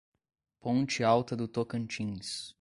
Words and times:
Ponte 0.59 1.03
Alta 1.03 1.35
do 1.35 1.47
Tocantins 1.47 2.55